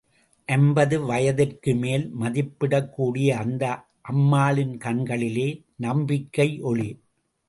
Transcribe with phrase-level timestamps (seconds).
[0.47, 3.65] ஐம்பது வயதிற்குமேல் மதிப்பிடக்கூடிய அந்த
[4.01, 5.47] அம்மாளின் கண்களிலே
[5.81, 6.89] நம்பிக்கையொளி.